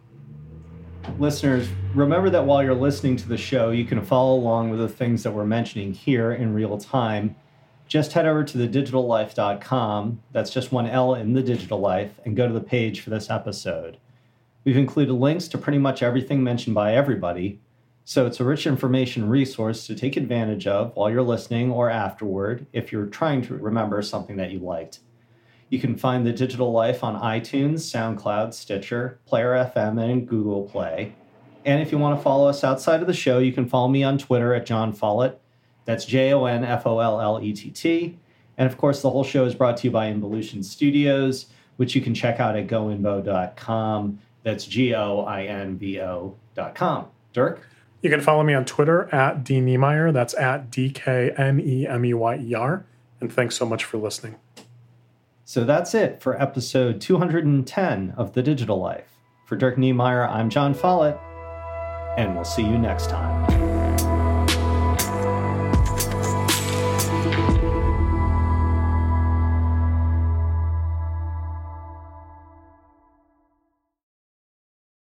listeners 1.19 1.67
remember 1.93 2.31
that 2.31 2.43
while 2.43 2.63
you're 2.63 2.73
listening 2.73 3.15
to 3.15 3.27
the 3.27 3.37
show 3.37 3.69
you 3.69 3.85
can 3.85 4.01
follow 4.01 4.35
along 4.35 4.69
with 4.69 4.79
the 4.79 4.89
things 4.89 5.21
that 5.21 5.31
we're 5.31 5.45
mentioning 5.45 5.93
here 5.93 6.31
in 6.31 6.53
real 6.53 6.77
time 6.77 7.35
just 7.87 8.13
head 8.13 8.25
over 8.25 8.43
to 8.43 8.57
thedigitallife.com 8.57 10.21
that's 10.31 10.49
just 10.49 10.71
one 10.71 10.87
l 10.87 11.13
in 11.13 11.33
the 11.33 11.43
digital 11.43 11.79
life 11.79 12.19
and 12.25 12.35
go 12.35 12.47
to 12.47 12.53
the 12.53 12.59
page 12.59 13.01
for 13.01 13.09
this 13.09 13.29
episode 13.29 13.97
We've 14.65 14.77
included 14.77 15.13
links 15.13 15.47
to 15.49 15.59
pretty 15.59 15.77
much 15.77 16.01
everything 16.01 16.43
mentioned 16.43 16.73
by 16.73 16.95
everybody, 16.95 17.59
so 18.03 18.25
it's 18.25 18.39
a 18.39 18.43
rich 18.43 18.65
information 18.65 19.29
resource 19.29 19.85
to 19.85 19.93
take 19.93 20.17
advantage 20.17 20.65
of 20.65 20.95
while 20.95 21.11
you're 21.11 21.21
listening 21.21 21.71
or 21.71 21.91
afterward 21.91 22.65
if 22.73 22.91
you're 22.91 23.05
trying 23.05 23.43
to 23.43 23.53
remember 23.53 24.01
something 24.01 24.37
that 24.37 24.49
you 24.49 24.57
liked. 24.57 25.01
You 25.69 25.77
can 25.77 25.95
find 25.95 26.25
The 26.25 26.33
Digital 26.33 26.71
Life 26.71 27.03
on 27.03 27.21
iTunes, 27.21 27.81
SoundCloud, 27.81 28.55
Stitcher, 28.55 29.19
Player 29.27 29.51
FM, 29.75 30.03
and 30.03 30.27
Google 30.27 30.63
Play. 30.63 31.13
And 31.63 31.79
if 31.79 31.91
you 31.91 31.99
want 31.99 32.17
to 32.17 32.23
follow 32.23 32.47
us 32.47 32.63
outside 32.63 33.01
of 33.01 33.07
the 33.07 33.13
show, 33.13 33.37
you 33.37 33.53
can 33.53 33.69
follow 33.69 33.87
me 33.87 34.03
on 34.03 34.17
Twitter 34.17 34.55
at 34.55 34.65
Jon 34.65 34.93
Follett. 34.93 35.39
That's 35.85 36.05
J 36.05 36.33
O 36.33 36.45
N 36.45 36.63
F 36.63 36.85
O 36.85 36.99
L 36.99 37.21
L 37.21 37.39
E 37.41 37.53
T 37.53 37.69
T. 37.69 38.17
And 38.57 38.69
of 38.69 38.77
course, 38.77 39.01
the 39.01 39.09
whole 39.09 39.23
show 39.23 39.45
is 39.45 39.55
brought 39.55 39.77
to 39.77 39.87
you 39.87 39.91
by 39.91 40.07
Involution 40.07 40.63
Studios, 40.63 41.47
which 41.77 41.95
you 41.95 42.01
can 42.01 42.13
check 42.13 42.39
out 42.39 42.55
at 42.55 42.67
goinvo.com. 42.67 44.19
That's 44.43 44.65
G 44.65 44.93
O 44.95 45.21
I 45.21 45.43
N 45.43 45.77
V 45.77 46.01
O 46.01 46.35
dot 46.55 46.75
com. 46.75 47.07
Dirk? 47.33 47.67
You 48.01 48.09
can 48.09 48.21
follow 48.21 48.43
me 48.43 48.53
on 48.53 48.65
Twitter 48.65 49.13
at 49.13 49.43
D 49.43 49.59
Knemeyer. 49.59 50.13
That's 50.13 50.33
at 50.35 50.69
D 50.69 50.89
K 50.91 51.31
N 51.37 51.59
E 51.59 51.87
M 51.87 52.05
E 52.05 52.13
Y 52.13 52.37
E 52.37 52.53
R. 52.53 52.85
And 53.19 53.31
thanks 53.31 53.55
so 53.55 53.65
much 53.65 53.83
for 53.83 53.97
listening. 53.97 54.35
So 55.43 55.63
that's 55.63 55.93
it 55.93 56.21
for 56.21 56.41
episode 56.41 56.99
210 57.01 58.13
of 58.17 58.33
The 58.33 58.41
Digital 58.41 58.79
Life. 58.79 59.11
For 59.45 59.55
Dirk 59.55 59.75
Knemeyer, 59.75 60.27
I'm 60.27 60.49
Jon 60.49 60.73
Follett, 60.73 61.19
and 62.17 62.33
we'll 62.33 62.43
see 62.43 62.63
you 62.63 62.79
next 62.79 63.09
time. 63.11 63.54